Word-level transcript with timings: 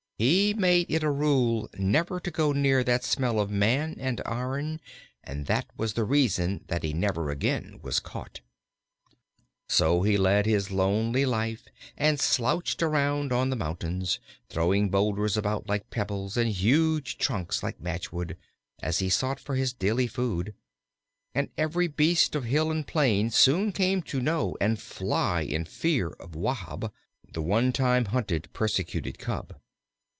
He 0.21 0.53
made 0.53 0.85
it 0.87 1.01
a 1.01 1.09
rule 1.09 1.67
never 1.79 2.19
to 2.19 2.29
go 2.29 2.51
near 2.53 2.83
that 2.83 3.03
smell 3.03 3.39
of 3.39 3.49
man 3.49 3.97
and 3.99 4.21
iron, 4.23 4.79
and 5.23 5.47
that 5.47 5.65
was 5.75 5.93
the 5.93 6.03
reason 6.03 6.63
that 6.67 6.83
he 6.83 6.93
never 6.93 7.31
again 7.31 7.79
was 7.81 7.99
caught. 7.99 8.41
So 9.67 10.03
he 10.03 10.17
led 10.17 10.45
his 10.45 10.69
lonely 10.69 11.25
life 11.25 11.63
and 11.97 12.19
slouched 12.19 12.83
around 12.83 13.33
on 13.33 13.49
the 13.49 13.55
mountains, 13.55 14.19
throwing 14.47 14.89
boulders 14.91 15.37
about 15.37 15.67
like 15.67 15.89
pebbles, 15.89 16.37
and 16.37 16.51
huge 16.51 17.17
trunks 17.17 17.63
like 17.63 17.81
matchwood, 17.81 18.37
as 18.79 18.99
he 18.99 19.09
sought 19.09 19.39
for 19.39 19.55
his 19.55 19.73
daily 19.73 20.05
food. 20.05 20.53
And 21.33 21.49
every 21.57 21.87
beast 21.87 22.35
of 22.35 22.43
hill 22.43 22.69
and 22.69 22.85
plain 22.85 23.31
soon 23.31 23.71
came 23.71 24.03
to 24.03 24.21
know 24.21 24.55
and 24.61 24.79
fly 24.79 25.41
in 25.41 25.65
fear 25.65 26.09
of 26.09 26.35
Wahb, 26.35 26.93
the 27.33 27.41
one 27.41 27.71
time 27.73 28.05
hunted, 28.05 28.53
persecuted 28.53 29.17
Cub. 29.17 29.55